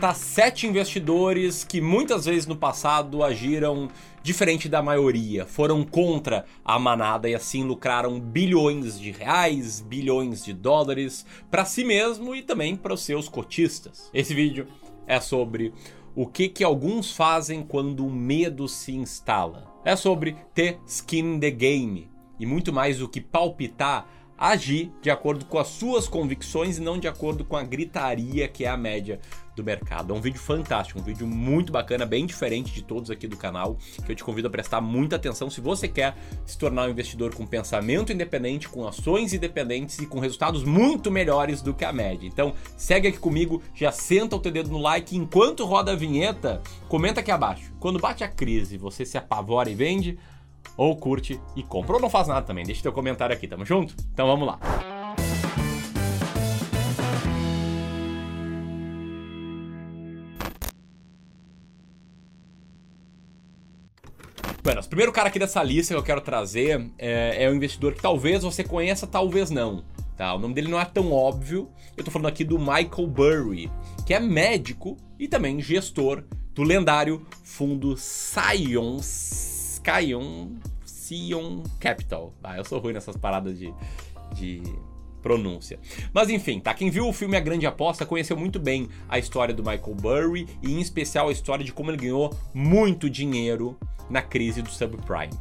apresentar 0.00 0.14
sete 0.14 0.66
investidores 0.66 1.62
que 1.62 1.78
muitas 1.78 2.24
vezes 2.24 2.46
no 2.46 2.56
passado 2.56 3.22
agiram 3.22 3.88
diferente 4.22 4.66
da 4.66 4.82
maioria, 4.82 5.44
foram 5.44 5.84
contra 5.84 6.46
a 6.64 6.78
manada 6.78 7.28
e 7.28 7.34
assim 7.34 7.64
lucraram 7.64 8.18
bilhões 8.18 8.98
de 8.98 9.10
reais, 9.10 9.80
bilhões 9.80 10.42
de 10.42 10.54
dólares 10.54 11.26
para 11.50 11.66
si 11.66 11.84
mesmo 11.84 12.34
e 12.34 12.40
também 12.40 12.76
para 12.76 12.94
os 12.94 13.02
seus 13.02 13.28
cotistas. 13.28 14.10
Esse 14.14 14.32
vídeo 14.34 14.66
é 15.06 15.20
sobre 15.20 15.72
o 16.14 16.26
que 16.26 16.48
que 16.48 16.64
alguns 16.64 17.12
fazem 17.14 17.62
quando 17.62 18.06
o 18.06 18.10
medo 18.10 18.66
se 18.68 18.92
instala. 18.92 19.70
É 19.84 19.94
sobre 19.96 20.34
ter 20.54 20.78
skin 20.86 21.34
in 21.34 21.40
the 21.40 21.50
game 21.50 22.10
e 22.38 22.46
muito 22.46 22.72
mais 22.72 22.98
do 22.98 23.08
que 23.08 23.20
palpitar 23.20 24.08
agir 24.40 24.90
de 25.02 25.10
acordo 25.10 25.44
com 25.44 25.58
as 25.58 25.68
suas 25.68 26.08
convicções 26.08 26.78
e 26.78 26.80
não 26.80 26.98
de 26.98 27.06
acordo 27.06 27.44
com 27.44 27.56
a 27.56 27.62
gritaria 27.62 28.48
que 28.48 28.64
é 28.64 28.68
a 28.70 28.76
média 28.76 29.20
do 29.54 29.62
mercado. 29.62 30.14
É 30.14 30.16
um 30.16 30.20
vídeo 30.20 30.40
fantástico, 30.40 30.98
um 30.98 31.02
vídeo 31.02 31.26
muito 31.26 31.70
bacana, 31.70 32.06
bem 32.06 32.24
diferente 32.24 32.72
de 32.72 32.82
todos 32.82 33.10
aqui 33.10 33.28
do 33.28 33.36
canal, 33.36 33.76
que 34.06 34.10
eu 34.10 34.16
te 34.16 34.24
convido 34.24 34.48
a 34.48 34.50
prestar 34.50 34.80
muita 34.80 35.16
atenção 35.16 35.50
se 35.50 35.60
você 35.60 35.86
quer 35.86 36.16
se 36.46 36.56
tornar 36.56 36.86
um 36.86 36.90
investidor 36.90 37.34
com 37.34 37.46
pensamento 37.46 38.12
independente, 38.12 38.66
com 38.66 38.88
ações 38.88 39.34
independentes 39.34 39.98
e 39.98 40.06
com 40.06 40.18
resultados 40.18 40.64
muito 40.64 41.10
melhores 41.10 41.60
do 41.60 41.74
que 41.74 41.84
a 41.84 41.92
média. 41.92 42.26
Então, 42.26 42.54
segue 42.78 43.08
aqui 43.08 43.18
comigo, 43.18 43.62
já 43.74 43.92
senta 43.92 44.36
o 44.36 44.40
teu 44.40 44.50
dedo 44.50 44.70
no 44.70 44.78
like, 44.78 45.14
enquanto 45.14 45.66
roda 45.66 45.92
a 45.92 45.96
vinheta, 45.96 46.62
comenta 46.88 47.20
aqui 47.20 47.30
abaixo. 47.30 47.70
Quando 47.78 47.98
bate 47.98 48.24
a 48.24 48.28
crise, 48.28 48.78
você 48.78 49.04
se 49.04 49.18
apavora 49.18 49.68
e 49.68 49.74
vende? 49.74 50.18
Ou 50.76 50.96
curte 50.96 51.40
e 51.56 51.62
compra. 51.62 51.94
Ou 51.94 52.00
não 52.00 52.10
faz 52.10 52.28
nada 52.28 52.42
também, 52.46 52.64
deixa 52.64 52.82
teu 52.82 52.92
comentário 52.92 53.34
aqui, 53.34 53.46
tamo 53.46 53.64
junto? 53.64 53.94
Então 54.12 54.26
vamos 54.26 54.46
lá. 54.46 54.58
O 64.84 64.88
primeiro 64.90 65.12
cara 65.12 65.28
aqui 65.28 65.38
dessa 65.38 65.62
lista 65.62 65.94
que 65.94 66.00
eu 66.00 66.02
quero 66.02 66.20
trazer 66.20 66.90
é, 66.98 67.44
é 67.44 67.48
um 67.48 67.54
investidor 67.54 67.94
que 67.94 68.02
talvez 68.02 68.42
você 68.42 68.64
conheça, 68.64 69.06
talvez 69.06 69.48
não. 69.48 69.84
Tá? 70.16 70.34
O 70.34 70.38
nome 70.40 70.52
dele 70.52 70.66
não 70.66 70.80
é 70.80 70.84
tão 70.84 71.12
óbvio. 71.12 71.70
Eu 71.96 72.02
tô 72.02 72.10
falando 72.10 72.26
aqui 72.26 72.42
do 72.42 72.58
Michael 72.58 73.06
Burry, 73.06 73.70
que 74.04 74.12
é 74.12 74.18
médico 74.18 74.96
e 75.16 75.28
também 75.28 75.60
gestor 75.60 76.24
do 76.52 76.64
lendário 76.64 77.24
fundo 77.44 77.96
Science 77.96 79.59
Sion, 79.82 80.48
Sion 80.84 81.62
Capital. 81.78 82.34
Ah, 82.42 82.56
eu 82.56 82.64
sou 82.64 82.78
ruim 82.78 82.92
nessas 82.92 83.16
paradas 83.16 83.58
de, 83.58 83.72
de 84.34 84.62
pronúncia. 85.20 85.78
Mas 86.12 86.30
enfim, 86.30 86.60
tá? 86.60 86.74
Quem 86.74 86.90
viu 86.90 87.08
o 87.08 87.12
filme 87.12 87.36
A 87.36 87.40
Grande 87.40 87.66
Aposta 87.66 88.06
conheceu 88.06 88.36
muito 88.36 88.58
bem 88.58 88.88
a 89.08 89.18
história 89.18 89.54
do 89.54 89.62
Michael 89.62 89.94
Burry 89.94 90.48
e 90.62 90.72
em 90.72 90.80
especial 90.80 91.28
a 91.28 91.32
história 91.32 91.64
de 91.64 91.72
como 91.72 91.90
ele 91.90 91.98
ganhou 91.98 92.34
muito 92.52 93.08
dinheiro 93.08 93.78
na 94.08 94.22
crise 94.22 94.62
do 94.62 94.70
subprime. 94.70 95.34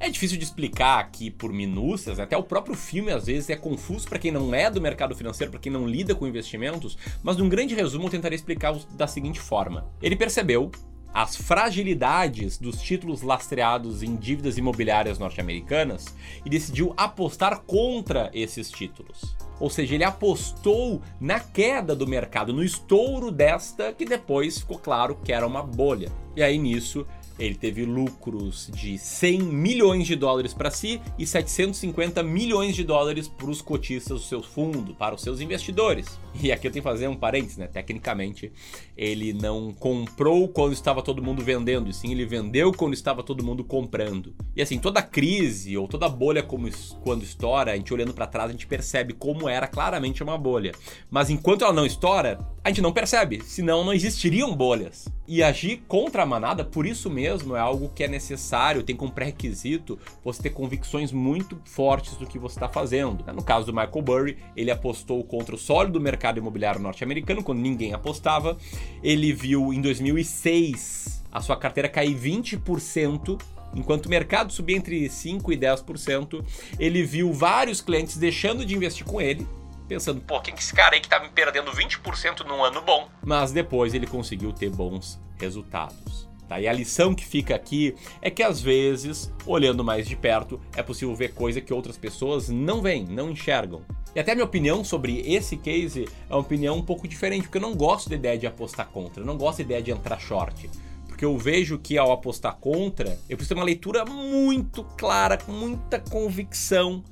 É 0.00 0.08
difícil 0.08 0.38
de 0.38 0.44
explicar 0.44 1.00
aqui 1.00 1.28
por 1.28 1.52
minúcias, 1.52 2.20
até 2.20 2.36
o 2.36 2.42
próprio 2.42 2.76
filme 2.76 3.10
às 3.10 3.26
vezes 3.26 3.50
é 3.50 3.56
confuso 3.56 4.08
para 4.08 4.18
quem 4.18 4.30
não 4.30 4.54
é 4.54 4.70
do 4.70 4.80
mercado 4.80 5.14
financeiro, 5.14 5.50
para 5.50 5.58
quem 5.58 5.72
não 5.72 5.88
lida 5.88 6.14
com 6.14 6.24
investimentos, 6.24 6.96
mas 7.20 7.36
num 7.36 7.48
grande 7.48 7.74
resumo 7.74 8.06
eu 8.06 8.10
tentarei 8.10 8.36
explicar 8.36 8.76
da 8.92 9.08
seguinte 9.08 9.40
forma. 9.40 9.90
Ele 10.00 10.14
percebeu 10.14 10.70
as 11.12 11.36
fragilidades 11.36 12.58
dos 12.58 12.80
títulos 12.80 13.22
lastreados 13.22 14.02
em 14.02 14.14
dívidas 14.16 14.58
imobiliárias 14.58 15.18
norte-americanas 15.18 16.14
e 16.44 16.50
decidiu 16.50 16.94
apostar 16.96 17.60
contra 17.60 18.30
esses 18.32 18.70
títulos. 18.70 19.36
Ou 19.60 19.68
seja, 19.68 19.94
ele 19.94 20.04
apostou 20.04 21.02
na 21.20 21.40
queda 21.40 21.94
do 21.96 22.06
mercado, 22.06 22.52
no 22.52 22.62
estouro 22.62 23.30
desta 23.30 23.92
que 23.92 24.04
depois 24.04 24.58
ficou 24.58 24.78
claro 24.78 25.16
que 25.16 25.32
era 25.32 25.46
uma 25.46 25.62
bolha. 25.62 26.12
E 26.36 26.42
aí 26.42 26.58
nisso 26.58 27.04
ele 27.38 27.54
teve 27.54 27.84
lucros 27.84 28.70
de 28.74 28.98
100 28.98 29.40
milhões 29.42 30.06
de 30.06 30.16
dólares 30.16 30.52
para 30.52 30.70
si 30.70 31.00
e 31.18 31.26
750 31.26 32.22
milhões 32.22 32.74
de 32.74 32.84
dólares 32.84 33.28
para 33.28 33.50
os 33.50 33.62
cotistas 33.62 34.20
do 34.20 34.24
seu 34.24 34.42
fundo, 34.42 34.94
para 34.94 35.14
os 35.14 35.22
seus 35.22 35.40
investidores. 35.40 36.18
E 36.40 36.52
aqui 36.52 36.66
eu 36.66 36.70
tenho 36.70 36.82
que 36.82 36.88
fazer 36.88 37.08
um 37.08 37.16
parênteses, 37.16 37.56
né? 37.56 37.66
Tecnicamente, 37.66 38.52
ele 38.96 39.32
não 39.32 39.72
comprou 39.72 40.48
quando 40.48 40.72
estava 40.72 41.02
todo 41.02 41.22
mundo 41.22 41.42
vendendo, 41.42 41.90
e 41.90 41.94
sim 41.94 42.12
ele 42.12 42.24
vendeu 42.26 42.72
quando 42.72 42.94
estava 42.94 43.22
todo 43.22 43.44
mundo 43.44 43.64
comprando. 43.64 44.34
E 44.54 44.62
assim, 44.62 44.78
toda 44.78 45.02
crise 45.02 45.76
ou 45.76 45.88
toda 45.88 46.08
bolha 46.08 46.42
como 46.42 46.68
quando 47.02 47.22
estoura, 47.22 47.72
a 47.72 47.76
gente 47.76 47.92
olhando 47.92 48.14
para 48.14 48.26
trás, 48.26 48.50
a 48.50 48.52
gente 48.52 48.66
percebe 48.66 49.12
como 49.12 49.48
era 49.48 49.66
claramente 49.66 50.22
uma 50.22 50.38
bolha. 50.38 50.72
Mas 51.10 51.30
enquanto 51.30 51.64
ela 51.64 51.72
não 51.72 51.86
estoura, 51.86 52.38
a 52.62 52.68
gente 52.68 52.82
não 52.82 52.92
percebe, 52.92 53.42
senão 53.44 53.84
não 53.84 53.92
existiriam 53.92 54.54
bolhas. 54.54 55.08
E 55.26 55.42
agir 55.42 55.82
contra 55.86 56.22
a 56.22 56.26
manada, 56.26 56.64
por 56.64 56.86
isso 56.86 57.08
mesmo, 57.08 57.54
é 57.54 57.60
algo 57.60 57.90
que 57.94 58.04
é 58.04 58.08
necessário, 58.08 58.82
tem 58.82 58.96
como 58.96 59.12
pré-requisito 59.12 59.98
você 60.24 60.42
ter 60.42 60.50
convicções 60.50 61.12
muito 61.12 61.60
fortes 61.64 62.14
do 62.16 62.26
que 62.26 62.38
você 62.38 62.56
está 62.56 62.68
fazendo. 62.68 63.24
No 63.32 63.42
caso 63.42 63.66
do 63.66 63.72
Michael 63.72 64.02
Burry, 64.02 64.38
ele 64.56 64.70
apostou 64.70 65.22
contra 65.24 65.54
o 65.54 65.58
sólido 65.58 66.00
mercado 66.00 66.38
imobiliário 66.38 66.80
norte-americano, 66.80 67.42
quando 67.42 67.60
ninguém 67.60 67.94
apostava. 67.94 68.56
Ele 69.02 69.32
viu 69.32 69.72
em 69.72 69.80
2006 69.80 71.22
a 71.30 71.40
sua 71.40 71.56
carteira 71.56 71.88
cair 71.88 72.14
20% 72.14 73.38
Enquanto 73.74 74.06
o 74.06 74.08
mercado 74.08 74.52
subia 74.52 74.76
entre 74.76 75.06
5% 75.08 75.52
e 75.52 75.56
10%, 75.56 76.44
ele 76.78 77.02
viu 77.02 77.32
vários 77.32 77.80
clientes 77.80 78.16
deixando 78.16 78.64
de 78.64 78.74
investir 78.74 79.04
com 79.04 79.20
ele 79.20 79.46
pensando, 79.88 80.20
pô, 80.20 80.40
quem 80.40 80.54
que 80.54 80.60
esse 80.60 80.74
cara 80.74 80.94
aí 80.94 81.00
que 81.00 81.08
tá 81.08 81.18
me 81.18 81.30
perdendo 81.30 81.72
20% 81.72 82.46
num 82.46 82.62
ano 82.62 82.82
bom? 82.82 83.08
Mas 83.24 83.50
depois 83.50 83.94
ele 83.94 84.06
conseguiu 84.06 84.52
ter 84.52 84.68
bons 84.70 85.18
resultados. 85.38 86.28
Tá? 86.46 86.60
E 86.60 86.68
a 86.68 86.72
lição 86.72 87.14
que 87.14 87.26
fica 87.26 87.54
aqui 87.54 87.94
é 88.22 88.30
que 88.30 88.42
às 88.42 88.60
vezes, 88.60 89.32
olhando 89.46 89.82
mais 89.82 90.06
de 90.06 90.16
perto, 90.16 90.60
é 90.76 90.82
possível 90.82 91.14
ver 91.14 91.34
coisa 91.34 91.60
que 91.60 91.72
outras 91.72 91.96
pessoas 91.96 92.48
não 92.48 92.80
veem, 92.80 93.04
não 93.04 93.30
enxergam. 93.30 93.82
E 94.14 94.20
até 94.20 94.32
a 94.32 94.34
minha 94.34 94.44
opinião 94.44 94.82
sobre 94.82 95.20
esse 95.20 95.56
case 95.56 96.06
é 96.28 96.34
uma 96.34 96.40
opinião 96.40 96.76
um 96.76 96.82
pouco 96.82 97.06
diferente, 97.06 97.42
porque 97.42 97.58
eu 97.58 97.62
não 97.62 97.74
gosto 97.74 98.08
da 98.08 98.16
ideia 98.16 98.38
de 98.38 98.46
apostar 98.46 98.88
contra, 98.88 99.22
eu 99.22 99.26
não 99.26 99.36
gosto 99.36 99.58
da 99.58 99.64
ideia 99.64 99.82
de 99.82 99.90
entrar 99.90 100.18
short 100.18 100.70
porque 101.18 101.24
eu 101.24 101.36
vejo 101.36 101.80
que 101.80 101.98
ao 101.98 102.12
apostar 102.12 102.54
contra, 102.58 103.18
eu 103.28 103.36
preciso 103.36 103.48
ter 103.48 103.54
uma 103.58 103.64
leitura 103.64 104.04
muito 104.04 104.84
clara, 104.96 105.36
com 105.36 105.50
muita 105.50 105.98
convicção 105.98 107.02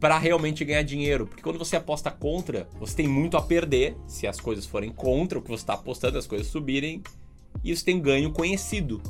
para 0.00 0.18
realmente 0.18 0.64
ganhar 0.64 0.82
dinheiro. 0.82 1.26
Porque 1.26 1.42
quando 1.42 1.58
você 1.58 1.76
aposta 1.76 2.10
contra, 2.10 2.66
você 2.80 2.96
tem 2.96 3.06
muito 3.06 3.36
a 3.36 3.42
perder 3.42 3.94
se 4.06 4.26
as 4.26 4.40
coisas 4.40 4.64
forem 4.64 4.90
contra 4.90 5.38
o 5.38 5.42
que 5.42 5.48
você 5.48 5.62
está 5.62 5.74
apostando, 5.74 6.18
as 6.18 6.26
coisas 6.26 6.46
subirem, 6.46 7.02
e 7.62 7.76
você 7.76 7.84
tem 7.84 8.00
ganho 8.00 8.32
conhecido. 8.32 9.02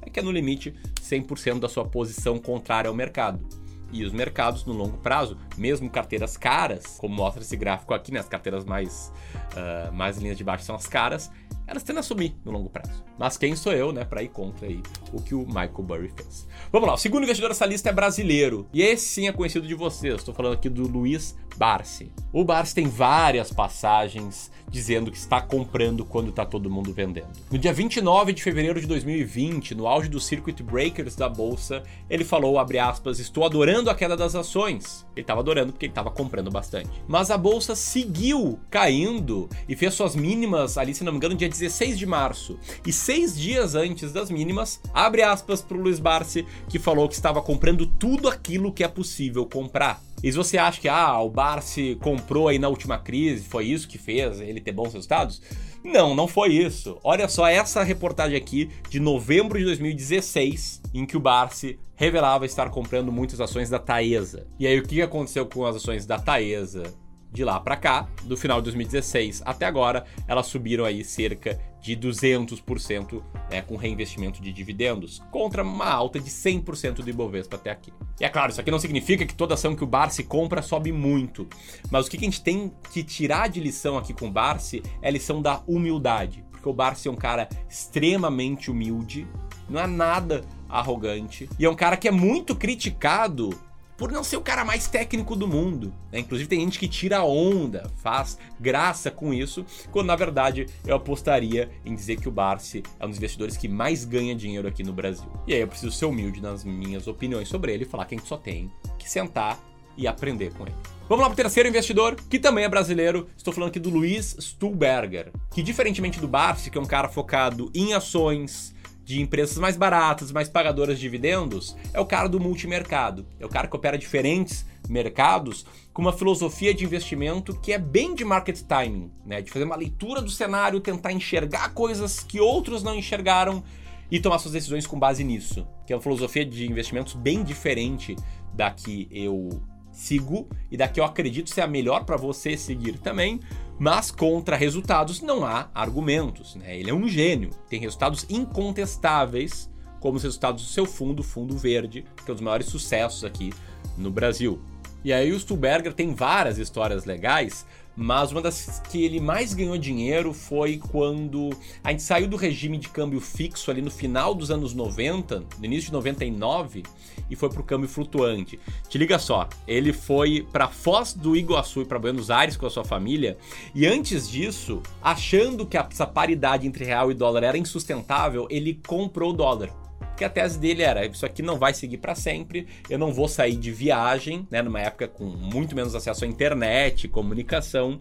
É 0.00 0.08
que 0.08 0.20
é 0.20 0.22
no 0.22 0.30
limite 0.30 0.72
100% 1.02 1.58
da 1.58 1.68
sua 1.68 1.84
posição 1.84 2.38
contrária 2.38 2.88
ao 2.88 2.94
mercado. 2.94 3.44
E 3.92 4.04
os 4.04 4.12
mercados 4.12 4.64
no 4.64 4.72
longo 4.72 4.98
prazo, 4.98 5.36
mesmo 5.56 5.90
carteiras 5.90 6.36
caras, 6.36 6.96
como 6.98 7.14
mostra 7.14 7.42
esse 7.42 7.56
gráfico 7.56 7.94
aqui, 7.94 8.12
né, 8.12 8.20
as 8.20 8.28
carteiras 8.28 8.64
mais, 8.64 9.12
uh, 9.52 9.92
mais 9.92 10.18
linhas 10.18 10.36
de 10.36 10.44
baixo 10.44 10.64
são 10.64 10.76
as 10.76 10.86
caras, 10.86 11.30
elas 11.66 11.82
tendem 11.82 12.00
a 12.00 12.02
sumir 12.02 12.34
no 12.44 12.52
longo 12.52 12.68
prazo. 12.68 13.04
Mas 13.18 13.36
quem 13.36 13.56
sou 13.56 13.72
eu, 13.72 13.92
né, 13.92 14.04
para 14.04 14.22
ir 14.22 14.28
contra 14.28 14.66
aí 14.66 14.82
o 15.12 15.20
que 15.20 15.34
o 15.34 15.46
Michael 15.46 15.82
Burry 15.82 16.12
fez. 16.14 16.46
Vamos 16.70 16.88
lá, 16.88 16.94
o 16.94 16.98
segundo 16.98 17.24
investidor 17.24 17.50
dessa 17.50 17.66
lista 17.66 17.88
é 17.88 17.92
brasileiro. 17.92 18.66
E 18.72 18.82
esse 18.82 19.06
sim 19.08 19.28
é 19.28 19.32
conhecido 19.32 19.66
de 19.66 19.74
vocês. 19.74 20.16
Estou 20.16 20.34
falando 20.34 20.54
aqui 20.54 20.68
do 20.68 20.86
Luiz 20.86 21.36
Barsi. 21.56 22.12
O 22.32 22.44
Barsi 22.44 22.74
tem 22.74 22.86
várias 22.86 23.50
passagens 23.50 24.50
dizendo 24.68 25.10
que 25.10 25.16
está 25.16 25.40
comprando 25.40 26.04
quando 26.04 26.30
está 26.30 26.44
todo 26.44 26.70
mundo 26.70 26.92
vendendo. 26.92 27.28
No 27.50 27.58
dia 27.58 27.72
29 27.72 28.32
de 28.32 28.42
fevereiro 28.42 28.80
de 28.80 28.86
2020, 28.86 29.74
no 29.74 29.86
auge 29.86 30.08
do 30.08 30.20
circuit 30.20 30.62
breakers 30.62 31.16
da 31.16 31.28
bolsa, 31.28 31.82
ele 32.10 32.24
falou, 32.24 32.58
abre 32.58 32.78
aspas, 32.78 33.18
estou 33.18 33.44
adorando 33.44 33.88
a 33.88 33.94
queda 33.94 34.16
das 34.16 34.34
ações. 34.34 35.06
Ele 35.14 35.22
estava 35.22 35.40
adorando 35.40 35.72
porque 35.72 35.86
ele 35.86 35.92
estava 35.92 36.10
comprando 36.10 36.50
bastante. 36.50 36.90
Mas 37.08 37.30
a 37.30 37.38
bolsa 37.38 37.74
seguiu 37.74 38.58
caindo 38.68 39.48
e 39.68 39.74
fez 39.74 39.94
suas 39.94 40.14
mínimas 40.14 40.76
ali, 40.76 40.94
se 40.94 41.04
não 41.04 41.12
me 41.12 41.16
engano, 41.16 41.34
dia 41.34 41.48
16 41.48 41.98
de 41.98 42.04
março. 42.04 42.58
E 42.84 42.92
seis 43.06 43.38
dias 43.38 43.76
antes 43.76 44.10
das 44.10 44.32
mínimas, 44.32 44.80
abre 44.92 45.22
aspas 45.22 45.62
para 45.62 45.76
o 45.76 45.80
Luiz 45.80 46.00
Barsi, 46.00 46.44
que 46.68 46.76
falou 46.76 47.08
que 47.08 47.14
estava 47.14 47.40
comprando 47.40 47.86
tudo 47.86 48.28
aquilo 48.28 48.72
que 48.72 48.82
é 48.82 48.88
possível 48.88 49.46
comprar. 49.46 50.02
E 50.24 50.32
se 50.32 50.36
você 50.36 50.58
acha 50.58 50.80
que 50.80 50.88
ah, 50.88 51.20
o 51.20 51.30
Barsi 51.30 51.96
comprou 52.02 52.48
aí 52.48 52.58
na 52.58 52.68
última 52.68 52.98
crise, 52.98 53.44
foi 53.44 53.66
isso 53.66 53.86
que 53.86 53.96
fez 53.96 54.40
ele 54.40 54.60
ter 54.60 54.72
bons 54.72 54.92
resultados? 54.92 55.40
Não, 55.84 56.16
não 56.16 56.26
foi 56.26 56.54
isso. 56.54 56.98
Olha 57.04 57.28
só 57.28 57.46
essa 57.46 57.84
reportagem 57.84 58.36
aqui 58.36 58.70
de 58.90 58.98
novembro 58.98 59.56
de 59.56 59.64
2016, 59.66 60.82
em 60.92 61.06
que 61.06 61.16
o 61.16 61.20
Barsi 61.20 61.78
revelava 61.94 62.44
estar 62.44 62.70
comprando 62.70 63.12
muitas 63.12 63.40
ações 63.40 63.70
da 63.70 63.78
Taesa. 63.78 64.48
E 64.58 64.66
aí 64.66 64.80
o 64.80 64.82
que 64.82 65.00
aconteceu 65.00 65.46
com 65.46 65.64
as 65.64 65.76
ações 65.76 66.06
da 66.06 66.18
Taesa 66.18 66.92
de 67.32 67.44
lá 67.44 67.60
para 67.60 67.76
cá, 67.76 68.08
do 68.24 68.36
final 68.36 68.58
de 68.58 68.64
2016 68.64 69.42
até 69.44 69.66
agora, 69.66 70.04
elas 70.26 70.46
subiram 70.46 70.84
aí 70.84 71.04
cerca 71.04 71.60
de 71.86 71.96
200% 71.96 73.22
né, 73.48 73.62
com 73.62 73.76
reinvestimento 73.76 74.42
de 74.42 74.52
dividendos, 74.52 75.22
contra 75.30 75.62
uma 75.62 75.86
alta 75.86 76.18
de 76.18 76.28
100% 76.28 76.96
do 76.96 77.08
Ibovespa 77.08 77.54
até 77.54 77.70
aqui. 77.70 77.92
E 78.20 78.24
é 78.24 78.28
claro, 78.28 78.50
isso 78.50 78.60
aqui 78.60 78.72
não 78.72 78.78
significa 78.80 79.24
que 79.24 79.34
toda 79.34 79.54
ação 79.54 79.76
que 79.76 79.84
o 79.84 79.86
Barsi 79.86 80.24
compra 80.24 80.62
sobe 80.62 80.90
muito, 80.90 81.46
mas 81.88 82.06
o 82.06 82.10
que 82.10 82.16
a 82.16 82.20
gente 82.20 82.42
tem 82.42 82.72
que 82.92 83.04
tirar 83.04 83.48
de 83.48 83.60
lição 83.60 83.96
aqui 83.96 84.12
com 84.12 84.26
o 84.26 84.32
Barsi 84.32 84.82
é 85.00 85.06
a 85.06 85.12
lição 85.12 85.40
da 85.40 85.62
humildade. 85.66 86.44
porque 86.50 86.68
o 86.68 86.72
Barsi 86.72 87.06
é 87.06 87.10
um 87.10 87.16
cara 87.16 87.48
extremamente 87.70 88.68
humilde, 88.68 89.24
não 89.68 89.78
é 89.78 89.86
nada 89.86 90.42
arrogante, 90.68 91.48
e 91.56 91.64
é 91.64 91.70
um 91.70 91.76
cara 91.76 91.96
que 91.96 92.08
é 92.08 92.10
muito 92.10 92.56
criticado 92.56 93.50
por 93.96 94.12
não 94.12 94.22
ser 94.22 94.36
o 94.36 94.40
cara 94.40 94.64
mais 94.64 94.86
técnico 94.86 95.34
do 95.34 95.48
mundo. 95.48 95.92
Né? 96.12 96.20
Inclusive 96.20 96.48
tem 96.48 96.60
gente 96.60 96.78
que 96.78 96.88
tira 96.88 97.22
onda, 97.24 97.90
faz 97.96 98.38
graça 98.60 99.10
com 99.10 99.32
isso, 99.32 99.64
quando 99.90 100.06
na 100.06 100.16
verdade 100.16 100.66
eu 100.86 100.96
apostaria 100.96 101.70
em 101.84 101.94
dizer 101.94 102.20
que 102.20 102.28
o 102.28 102.32
Barsi 102.32 102.82
é 102.98 103.06
um 103.06 103.08
dos 103.08 103.18
investidores 103.18 103.56
que 103.56 103.68
mais 103.68 104.04
ganha 104.04 104.34
dinheiro 104.34 104.68
aqui 104.68 104.82
no 104.82 104.92
Brasil. 104.92 105.30
E 105.46 105.54
aí 105.54 105.60
eu 105.60 105.68
preciso 105.68 105.92
ser 105.92 106.06
humilde 106.06 106.40
nas 106.40 106.64
minhas 106.64 107.06
opiniões 107.06 107.48
sobre 107.48 107.72
ele 107.72 107.84
e 107.84 107.86
falar 107.86 108.04
que 108.04 108.14
a 108.14 108.18
gente 108.18 108.28
só 108.28 108.36
tem 108.36 108.70
que 108.98 109.08
sentar 109.08 109.58
e 109.96 110.06
aprender 110.06 110.52
com 110.52 110.64
ele. 110.64 110.74
Vamos 111.08 111.22
lá 111.22 111.28
para 111.28 111.34
o 111.34 111.36
terceiro 111.36 111.68
investidor, 111.68 112.16
que 112.28 112.36
também 112.36 112.64
é 112.64 112.68
brasileiro. 112.68 113.28
Estou 113.36 113.54
falando 113.54 113.68
aqui 113.68 113.78
do 113.78 113.90
Luiz 113.90 114.36
Stuhlberger, 114.40 115.30
que 115.52 115.62
diferentemente 115.62 116.18
do 116.18 116.26
Barsi, 116.26 116.68
que 116.68 116.76
é 116.76 116.80
um 116.80 116.86
cara 116.86 117.08
focado 117.08 117.70
em 117.72 117.94
ações, 117.94 118.74
de 119.06 119.22
empresas 119.22 119.56
mais 119.56 119.76
baratas, 119.76 120.32
mais 120.32 120.48
pagadoras 120.48 120.96
de 120.96 121.02
dividendos, 121.02 121.76
é 121.94 122.00
o 122.00 122.04
cara 122.04 122.28
do 122.28 122.40
multimercado. 122.40 123.24
É 123.38 123.46
o 123.46 123.48
cara 123.48 123.68
que 123.68 123.76
opera 123.76 123.96
diferentes 123.96 124.66
mercados 124.88 125.64
com 125.92 126.02
uma 126.02 126.12
filosofia 126.12 126.74
de 126.74 126.84
investimento 126.84 127.56
que 127.60 127.72
é 127.72 127.78
bem 127.78 128.16
de 128.16 128.24
market 128.24 128.62
timing, 128.62 129.12
né? 129.24 129.40
De 129.40 129.48
fazer 129.48 129.64
uma 129.64 129.76
leitura 129.76 130.20
do 130.20 130.28
cenário, 130.28 130.80
tentar 130.80 131.12
enxergar 131.12 131.72
coisas 131.72 132.18
que 132.18 132.40
outros 132.40 132.82
não 132.82 132.96
enxergaram 132.96 133.62
e 134.10 134.18
tomar 134.18 134.40
suas 134.40 134.54
decisões 134.54 134.88
com 134.88 134.98
base 134.98 135.22
nisso. 135.22 135.64
Que 135.86 135.92
é 135.92 135.96
uma 135.96 136.02
filosofia 136.02 136.44
de 136.44 136.68
investimentos 136.68 137.14
bem 137.14 137.44
diferente 137.44 138.16
da 138.52 138.72
que 138.72 139.06
eu 139.12 139.62
sigo 139.92 140.48
e 140.68 140.76
da 140.76 140.88
que 140.88 140.98
eu 140.98 141.04
acredito 141.04 141.48
ser 141.48 141.60
a 141.60 141.66
melhor 141.68 142.04
para 142.04 142.16
você 142.16 142.56
seguir 142.56 142.98
também, 142.98 143.38
mas 143.78 144.10
contra 144.10 144.56
resultados 144.56 145.20
não 145.20 145.44
há 145.44 145.68
argumentos. 145.74 146.54
Né? 146.56 146.78
Ele 146.78 146.90
é 146.90 146.94
um 146.94 147.08
gênio, 147.08 147.50
tem 147.68 147.80
resultados 147.80 148.26
incontestáveis, 148.28 149.70
como 150.00 150.16
os 150.16 150.22
resultados 150.22 150.62
do 150.62 150.68
seu 150.68 150.86
fundo, 150.86 151.22
Fundo 151.22 151.56
Verde, 151.56 152.04
que 152.24 152.30
é 152.30 152.32
um 152.32 152.36
dos 152.36 152.44
maiores 152.44 152.66
sucessos 152.66 153.24
aqui 153.24 153.52
no 153.96 154.10
Brasil. 154.10 154.60
E 155.04 155.12
aí 155.12 155.32
o 155.32 155.38
Stuberger 155.38 155.92
tem 155.92 156.14
várias 156.14 156.58
histórias 156.58 157.04
legais, 157.04 157.66
mas 157.96 158.30
uma 158.30 158.42
das 158.42 158.80
que 158.90 159.04
ele 159.04 159.18
mais 159.18 159.54
ganhou 159.54 159.78
dinheiro 159.78 160.32
foi 160.32 160.76
quando 160.76 161.50
a 161.82 161.90
gente 161.90 162.02
saiu 162.02 162.28
do 162.28 162.36
regime 162.36 162.76
de 162.76 162.88
câmbio 162.88 163.20
fixo 163.20 163.70
ali 163.70 163.80
no 163.80 163.90
final 163.90 164.34
dos 164.34 164.50
anos 164.50 164.74
90, 164.74 165.44
no 165.58 165.64
início 165.64 165.86
de 165.86 165.92
99, 165.92 166.82
e 167.30 167.34
foi 167.34 167.48
para 167.48 167.60
o 167.60 167.64
câmbio 167.64 167.88
flutuante. 167.88 168.60
Te 168.88 168.98
liga 168.98 169.18
só, 169.18 169.48
ele 169.66 169.92
foi 169.92 170.46
para 170.52 170.68
Foz 170.68 171.14
do 171.14 171.34
Iguaçu 171.34 171.82
e 171.82 171.84
para 171.86 171.98
Buenos 171.98 172.30
Aires 172.30 172.56
com 172.56 172.66
a 172.66 172.70
sua 172.70 172.84
família, 172.84 173.38
e 173.74 173.86
antes 173.86 174.28
disso, 174.28 174.82
achando 175.02 175.64
que 175.64 175.78
essa 175.78 176.06
paridade 176.06 176.66
entre 176.66 176.84
real 176.84 177.10
e 177.10 177.14
dólar 177.14 177.42
era 177.44 177.58
insustentável, 177.58 178.46
ele 178.50 178.80
comprou 178.86 179.30
o 179.30 179.32
dólar. 179.32 179.85
Porque 179.98 180.24
a 180.24 180.30
tese 180.30 180.58
dele 180.58 180.82
era: 180.82 181.04
isso 181.04 181.26
aqui 181.26 181.42
não 181.42 181.58
vai 181.58 181.74
seguir 181.74 181.98
para 181.98 182.14
sempre, 182.14 182.66
eu 182.88 182.98
não 182.98 183.12
vou 183.12 183.28
sair 183.28 183.56
de 183.56 183.70
viagem, 183.70 184.46
né, 184.50 184.62
numa 184.62 184.80
época 184.80 185.06
com 185.06 185.24
muito 185.24 185.74
menos 185.74 185.94
acesso 185.94 186.24
à 186.24 186.28
internet, 186.28 187.08
comunicação, 187.08 188.00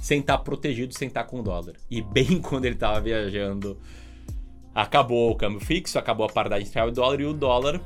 sem 0.00 0.20
estar 0.20 0.38
tá 0.38 0.42
protegido, 0.42 0.96
sem 0.96 1.08
estar 1.08 1.24
tá 1.24 1.28
com 1.28 1.42
dólar. 1.42 1.74
E 1.90 2.00
bem 2.00 2.40
quando 2.42 2.64
ele 2.64 2.76
estava 2.76 3.00
viajando, 3.00 3.78
acabou 4.74 5.30
o 5.30 5.36
câmbio 5.36 5.60
fixo, 5.60 5.98
acabou 5.98 6.26
a 6.26 6.32
paridade 6.32 6.64
entre 6.64 6.74
real 6.74 6.88
e 6.88 6.92
dólar, 6.92 7.20
e 7.20 7.24
o 7.26 7.34
dólar 7.34 7.80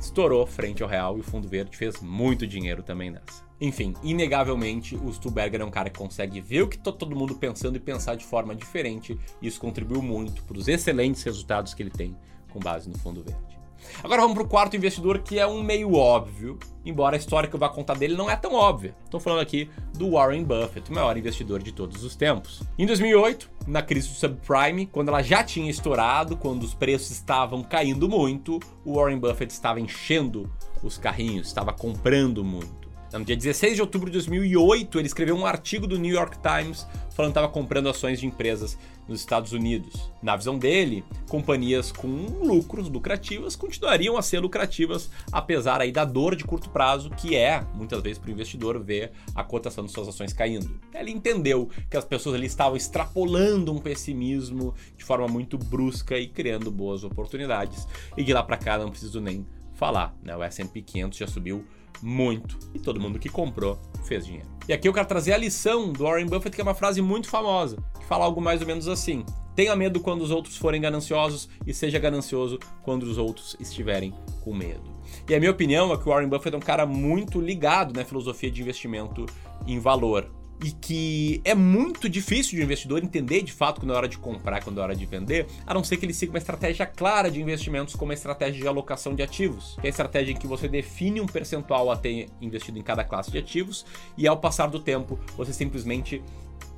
estourou 0.00 0.46
frente 0.46 0.82
ao 0.82 0.88
real, 0.88 1.16
e 1.16 1.20
o 1.20 1.24
Fundo 1.24 1.48
Verde 1.48 1.76
fez 1.76 2.00
muito 2.00 2.46
dinheiro 2.46 2.82
também 2.82 3.10
nessa. 3.10 3.44
Enfim, 3.60 3.94
inegavelmente, 4.02 4.94
o 4.94 5.10
Stuberger 5.12 5.62
é 5.62 5.64
um 5.64 5.70
cara 5.70 5.88
que 5.88 5.98
consegue 5.98 6.40
ver 6.40 6.62
o 6.62 6.68
que 6.68 6.78
tá 6.78 6.92
todo 6.92 7.16
mundo 7.16 7.34
pensando 7.36 7.76
e 7.76 7.80
pensar 7.80 8.14
de 8.14 8.24
forma 8.24 8.54
diferente, 8.54 9.18
e 9.40 9.48
isso 9.48 9.58
contribuiu 9.58 10.02
muito 10.02 10.42
para 10.44 10.58
os 10.58 10.68
excelentes 10.68 11.22
resultados 11.22 11.72
que 11.72 11.82
ele 11.82 11.90
tem 11.90 12.14
com 12.56 12.60
base 12.60 12.88
no 12.88 12.98
fundo 12.98 13.22
verde. 13.22 13.56
Agora 14.02 14.22
vamos 14.22 14.34
para 14.34 14.42
o 14.42 14.48
quarto 14.48 14.76
investidor, 14.76 15.18
que 15.18 15.38
é 15.38 15.46
um 15.46 15.62
meio 15.62 15.94
óbvio, 15.94 16.58
embora 16.84 17.14
a 17.14 17.18
história 17.18 17.48
que 17.48 17.54
eu 17.54 17.60
vou 17.60 17.68
contar 17.68 17.94
dele 17.94 18.16
não 18.16 18.30
é 18.30 18.34
tão 18.34 18.54
óbvia. 18.54 18.96
Estou 19.04 19.20
falando 19.20 19.40
aqui 19.40 19.70
do 19.94 20.12
Warren 20.12 20.42
Buffett, 20.42 20.90
o 20.90 20.94
maior 20.94 21.16
investidor 21.16 21.62
de 21.62 21.72
todos 21.72 22.02
os 22.02 22.16
tempos. 22.16 22.62
Em 22.78 22.86
2008, 22.86 23.50
na 23.66 23.82
crise 23.82 24.08
do 24.08 24.14
subprime, 24.14 24.86
quando 24.86 25.08
ela 25.08 25.22
já 25.22 25.44
tinha 25.44 25.70
estourado, 25.70 26.36
quando 26.36 26.62
os 26.62 26.74
preços 26.74 27.10
estavam 27.10 27.62
caindo 27.62 28.08
muito, 28.08 28.58
o 28.84 28.94
Warren 28.94 29.18
Buffett 29.18 29.52
estava 29.52 29.78
enchendo 29.78 30.50
os 30.82 30.98
carrinhos, 30.98 31.46
estava 31.46 31.72
comprando 31.72 32.42
muito. 32.42 32.85
No 33.12 33.24
dia 33.24 33.36
16 33.36 33.76
de 33.76 33.80
outubro 33.80 34.10
de 34.10 34.14
2008, 34.14 34.98
ele 34.98 35.06
escreveu 35.06 35.36
um 35.36 35.46
artigo 35.46 35.86
do 35.86 35.98
New 35.98 36.12
York 36.12 36.38
Times 36.38 36.86
falando 37.16 37.32
que 37.32 37.38
estava 37.38 37.48
comprando 37.48 37.88
ações 37.88 38.20
de 38.20 38.26
empresas 38.26 38.76
nos 39.08 39.20
Estados 39.20 39.52
Unidos. 39.52 40.12
Na 40.22 40.36
visão 40.36 40.58
dele, 40.58 41.02
companhias 41.28 41.90
com 41.90 42.08
lucros 42.08 42.90
lucrativas 42.90 43.56
continuariam 43.56 44.18
a 44.18 44.22
ser 44.22 44.40
lucrativas, 44.40 45.08
apesar 45.32 45.80
aí 45.80 45.90
da 45.90 46.04
dor 46.04 46.36
de 46.36 46.44
curto 46.44 46.68
prazo, 46.68 47.08
que 47.10 47.34
é, 47.34 47.64
muitas 47.74 48.02
vezes, 48.02 48.18
para 48.18 48.28
o 48.28 48.32
investidor 48.32 48.78
ver 48.82 49.12
a 49.34 49.42
cotação 49.42 49.86
de 49.86 49.92
suas 49.92 50.08
ações 50.08 50.34
caindo. 50.34 50.78
Ele 50.92 51.10
entendeu 51.10 51.70
que 51.88 51.96
as 51.96 52.04
pessoas 52.04 52.34
ali 52.34 52.46
estavam 52.46 52.76
extrapolando 52.76 53.72
um 53.72 53.78
pessimismo 53.78 54.74
de 54.94 55.04
forma 55.04 55.26
muito 55.26 55.56
brusca 55.56 56.18
e 56.18 56.26
criando 56.26 56.70
boas 56.70 57.02
oportunidades. 57.02 57.86
E 58.14 58.22
de 58.22 58.32
lá 58.34 58.42
para 58.42 58.58
cá 58.58 58.76
não 58.76 58.90
preciso 58.90 59.20
nem 59.20 59.46
falar, 59.72 60.14
né? 60.22 60.36
O 60.36 60.42
S&P 60.42 60.82
500 60.82 61.18
já 61.18 61.26
subiu 61.26 61.64
muito. 62.02 62.58
E 62.74 62.78
todo 62.78 63.00
mundo 63.00 63.18
que 63.18 63.28
comprou 63.28 63.78
fez 64.04 64.26
dinheiro. 64.26 64.48
E 64.68 64.72
aqui 64.72 64.88
eu 64.88 64.92
quero 64.92 65.06
trazer 65.06 65.32
a 65.32 65.38
lição 65.38 65.92
do 65.92 66.04
Warren 66.04 66.26
Buffett, 66.26 66.54
que 66.54 66.60
é 66.60 66.64
uma 66.64 66.74
frase 66.74 67.00
muito 67.00 67.28
famosa, 67.28 67.76
que 67.98 68.04
fala 68.04 68.24
algo 68.24 68.40
mais 68.40 68.60
ou 68.60 68.66
menos 68.66 68.88
assim: 68.88 69.24
Tenha 69.54 69.74
medo 69.74 70.00
quando 70.00 70.22
os 70.22 70.30
outros 70.30 70.56
forem 70.56 70.80
gananciosos 70.80 71.48
e 71.66 71.72
seja 71.72 71.98
ganancioso 71.98 72.58
quando 72.82 73.04
os 73.04 73.16
outros 73.16 73.56
estiverem 73.58 74.12
com 74.42 74.54
medo. 74.54 74.94
E 75.28 75.34
a 75.34 75.38
minha 75.38 75.50
opinião 75.50 75.92
é 75.92 75.96
que 75.96 76.02
o 76.02 76.12
Warren 76.12 76.28
Buffett 76.28 76.54
é 76.54 76.58
um 76.58 76.60
cara 76.60 76.84
muito 76.84 77.40
ligado 77.40 77.94
na 77.94 78.04
filosofia 78.04 78.50
de 78.50 78.60
investimento 78.60 79.24
em 79.66 79.78
valor 79.78 80.30
e 80.64 80.70
que 80.70 81.40
é 81.44 81.54
muito 81.54 82.08
difícil 82.08 82.52
de 82.52 82.60
um 82.60 82.64
investidor 82.64 83.02
entender 83.02 83.42
de 83.42 83.52
fato 83.52 83.80
quando 83.80 83.92
é 83.92 83.96
hora 83.96 84.08
de 84.08 84.18
comprar, 84.18 84.62
quando 84.62 84.80
é 84.80 84.82
hora 84.82 84.96
de 84.96 85.04
vender, 85.04 85.46
a 85.66 85.74
não 85.74 85.84
ser 85.84 85.96
que 85.96 86.06
ele 86.06 86.14
siga 86.14 86.32
uma 86.32 86.38
estratégia 86.38 86.86
clara 86.86 87.30
de 87.30 87.40
investimentos 87.40 87.94
como 87.94 88.12
a 88.12 88.14
estratégia 88.14 88.60
de 88.60 88.66
alocação 88.66 89.14
de 89.14 89.22
ativos, 89.22 89.76
que 89.80 89.86
é 89.86 89.88
a 89.88 89.90
estratégia 89.90 90.32
em 90.32 90.36
que 90.36 90.46
você 90.46 90.66
define 90.68 91.20
um 91.20 91.26
percentual 91.26 91.90
a 91.90 91.96
ter 91.96 92.28
investido 92.40 92.78
em 92.78 92.82
cada 92.82 93.04
classe 93.04 93.30
de 93.30 93.38
ativos 93.38 93.84
e 94.16 94.26
ao 94.26 94.38
passar 94.38 94.68
do 94.68 94.80
tempo 94.80 95.18
você 95.36 95.52
simplesmente 95.52 96.22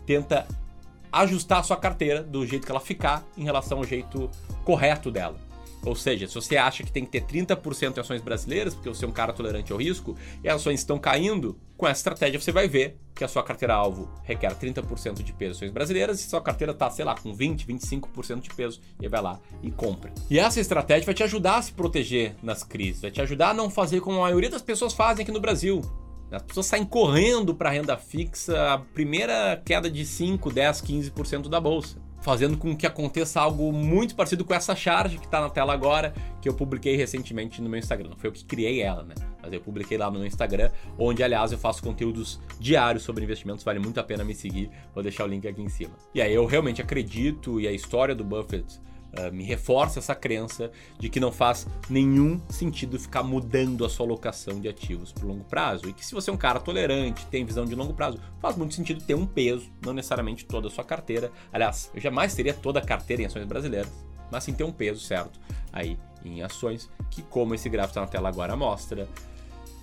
tenta 0.05 0.47
ajustar 1.12 1.61
a 1.61 1.62
sua 1.62 1.76
carteira 1.76 2.23
do 2.23 2.47
jeito 2.47 2.67
que 2.67 2.71
ela 2.71 2.81
ficar 2.81 3.25
em 3.37 3.45
relação 3.45 3.79
ao 3.79 3.85
jeito 3.85 4.31
correto 4.64 5.11
dela. 5.11 5.49
Ou 5.85 5.95
seja, 5.95 6.26
se 6.26 6.35
você 6.35 6.57
acha 6.57 6.83
que 6.83 6.91
tem 6.91 7.05
que 7.05 7.11
ter 7.11 7.23
30% 7.23 7.97
em 7.97 8.00
ações 8.00 8.21
brasileiras, 8.21 8.75
porque 8.75 8.88
você 8.88 9.05
é 9.05 9.09
um 9.09 9.12
cara 9.12 9.33
tolerante 9.33 9.73
ao 9.73 9.79
risco, 9.79 10.17
e 10.43 10.49
as 10.49 10.57
ações 10.57 10.81
estão 10.81 10.99
caindo, 10.99 11.59
com 11.78 11.87
essa 11.87 12.00
estratégia 12.00 12.40
você 12.40 12.50
vai 12.50 12.68
ver 12.68 12.99
que 13.14 13.23
a 13.23 13.28
sua 13.28 13.42
carteira-alvo 13.42 14.11
requer 14.25 14.52
30% 14.52 15.23
de 15.23 15.32
peso 15.32 15.52
em 15.52 15.56
ações 15.68 15.70
brasileiras 15.70 16.20
e 16.20 16.28
sua 16.28 16.42
carteira 16.42 16.73
está, 16.73 16.90
sei 16.90 17.04
lá, 17.04 17.14
com 17.14 17.32
20, 17.32 17.66
25% 17.66 18.40
de 18.40 18.50
peso, 18.50 18.80
e 19.00 19.08
vai 19.08 19.23
lá 19.23 19.40
e 19.62 19.70
compra. 19.70 20.12
E 20.28 20.40
essa 20.40 20.61
estratégia 20.61 21.06
vai 21.06 21.14
te 21.14 21.23
ajudar 21.23 21.58
a 21.58 21.62
se 21.62 21.73
proteger 21.73 22.35
nas 22.42 22.64
crises, 22.64 23.00
vai 23.00 23.12
te 23.12 23.23
ajudar 23.23 23.50
a 23.50 23.54
não 23.54 23.70
fazer 23.70 24.00
como 24.00 24.18
a 24.18 24.23
maioria 24.23 24.50
das 24.50 24.61
pessoas 24.61 24.92
fazem 24.92 25.23
aqui 25.23 25.32
no 25.32 25.40
Brasil. 25.40 25.80
As 26.32 26.42
pessoas 26.42 26.66
saem 26.66 26.85
correndo 26.85 27.54
para 27.54 27.70
a 27.70 27.73
renda 27.73 27.97
fixa, 27.97 28.75
a 28.75 28.78
primeira 28.78 29.62
queda 29.64 29.88
de 29.88 30.04
5, 30.04 30.52
10, 30.52 30.82
15% 30.82 31.49
da 31.49 31.61
bolsa 31.61 32.08
fazendo 32.21 32.57
com 32.57 32.77
que 32.77 32.87
aconteça 32.87 33.41
algo 33.41 33.73
muito 33.73 34.15
parecido 34.15 34.45
com 34.45 34.55
essa 34.55 34.75
charge 34.75 35.19
que 35.19 35.25
está 35.25 35.41
na 35.41 35.51
tela 35.51 35.73
agora, 35.73 36.13
que 36.41 36.49
eu 36.49 36.55
publiquei 36.55 36.97
recentemente 36.97 37.63
no 37.63 37.69
meu 37.69 37.79
Instagram. 37.79 38.11
Não 38.11 38.17
foi 38.17 38.29
eu 38.29 38.33
que 38.33 38.45
criei 38.45 38.81
ela, 38.81 39.03
né? 39.03 39.15
Mas 39.43 39.53
eu 39.53 39.61
publiquei 39.61 39.97
lá 39.97 40.11
no 40.11 40.19
meu 40.19 40.27
Instagram, 40.27 40.71
onde, 40.99 41.23
aliás, 41.23 41.53
eu 41.53 41.59
faço 41.59 41.83
conteúdos 41.83 42.41
diários 42.59 43.03
sobre 43.03 43.25
investimentos, 43.25 43.65
vale 43.65 43.79
muito 43.79 43.99
a 44.01 44.03
pena 44.03 44.25
me 44.25 44.35
seguir. 44.35 44.71
Vou 44.95 45.03
deixar 45.03 45.25
o 45.25 45.27
link 45.27 45.47
aqui 45.47 45.63
em 45.63 45.69
cima. 45.69 45.93
E 46.15 46.21
aí 46.21 46.35
eu 46.35 46.45
realmente 46.45 46.83
acredito, 46.83 47.61
e 47.61 47.67
a 47.67 47.73
história 47.73 48.15
do 48.15 48.25
Buffett 48.25 48.81
Uh, 49.09 49.33
me 49.33 49.43
reforça 49.43 49.99
essa 49.99 50.15
crença 50.15 50.71
de 50.99 51.09
que 51.09 51.19
não 51.19 51.33
faz 51.33 51.67
nenhum 51.88 52.41
sentido 52.50 52.99
ficar 52.99 53.23
mudando 53.23 53.85
a 53.85 53.88
sua 53.88 54.05
alocação 54.05 54.61
de 54.61 54.69
ativos 54.69 55.12
por 55.12 55.25
longo 55.25 55.45
prazo. 55.45 55.88
E 55.88 55.95
que 55.95 56.05
se 56.05 56.15
você 56.15 56.29
é 56.29 56.33
um 56.33 56.37
cara 56.37 56.61
tolerante, 56.61 57.25
tem 57.27 57.45
visão 57.45 57.65
de 57.65 57.75
longo 57.75 57.95
prazo, 57.95 58.19
faz 58.38 58.57
muito 58.57 58.75
sentido 58.75 59.03
ter 59.03 59.15
um 59.15 59.27
peso, 59.27 59.71
não 59.85 59.95
necessariamente 59.95 60.45
toda 60.45 60.69
a 60.69 60.71
sua 60.71 60.85
carteira. 60.85 61.33
Aliás, 61.50 61.91
eu 61.95 62.00
jamais 62.00 62.35
teria 62.35 62.53
toda 62.53 62.81
a 62.81 62.85
carteira 62.85 63.23
em 63.23 63.27
ações 63.27 63.47
brasileiras, 63.47 63.91
mas 64.31 64.45
sim 64.45 64.53
ter 64.53 64.65
um 64.65 64.73
peso 64.73 65.00
certo 65.00 65.41
aí 65.73 65.99
em 66.25 66.43
ações, 66.43 66.91
que 67.11 67.23
como 67.23 67.55
esse 67.55 67.69
gráfico 67.69 67.93
está 67.93 68.00
na 68.03 68.07
tela 68.07 68.29
agora 68.29 68.57
mostra, 68.57 69.09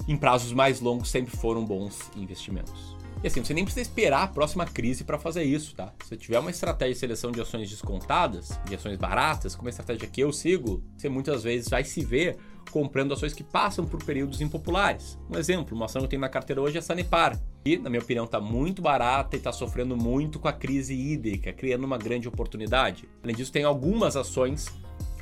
em 0.08 0.18
prazos 0.18 0.52
mais 0.52 0.80
longos 0.80 1.10
sempre 1.10 1.36
foram 1.36 1.66
bons 1.66 2.12
investimentos. 2.16 2.96
E 3.24 3.28
assim, 3.28 3.44
você 3.44 3.54
nem 3.54 3.64
precisa 3.64 3.82
esperar 3.82 4.24
a 4.24 4.28
próxima 4.28 4.66
crise 4.66 5.04
para 5.04 5.18
fazer 5.18 5.44
isso, 5.44 5.76
tá? 5.76 5.94
Se 6.04 6.10
você 6.10 6.18
tiver 6.18 6.40
uma 6.40 6.52
estratégia 6.52 6.94
de 6.94 7.00
seleção 7.00 7.32
de 7.32 7.42
ações 7.42 7.70
descontadas, 7.70 8.60
de 8.68 8.76
ações 8.76 8.98
baratas, 8.98 9.56
como 9.56 9.68
a 9.68 9.72
estratégia 9.72 10.08
que 10.08 10.22
eu 10.22 10.32
sigo, 10.32 10.84
você 10.96 11.10
muitas 11.10 11.44
vezes 11.44 11.70
vai 11.70 11.84
se 11.84 12.04
ver 12.04 12.38
comprando 12.72 13.14
ações 13.14 13.34
que 13.34 13.44
passam 13.44 13.86
por 13.86 14.04
períodos 14.04 14.42
impopulares. 14.42 15.18
Um 15.30 15.38
exemplo, 15.38 15.76
uma 15.76 15.86
ação 15.86 16.02
que 16.02 16.06
eu 16.06 16.10
tenho 16.10 16.22
na 16.22 16.30
carteira 16.30 16.62
hoje 16.62 16.76
é 16.76 16.80
a 16.80 16.82
Sanepar, 16.82 17.40
que, 17.64 17.78
na 17.78 17.90
minha 17.90 18.02
opinião, 18.02 18.26
está 18.26 18.40
muito 18.40 18.82
barata 18.82 19.36
e 19.36 19.40
está 19.40 19.52
sofrendo 19.52 19.96
muito 19.96 20.40
com 20.40 20.48
a 20.48 20.54
crise 20.54 20.94
hídrica, 20.94 21.54
criando 21.54 21.86
uma 21.86 21.98
grande 21.98 22.28
oportunidade. 22.28 23.08
Além 23.24 23.36
disso, 23.36 23.52
tem 23.52 23.64
algumas 23.64 24.16
ações 24.16 24.68